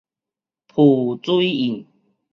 [0.73, 1.85] 浮水印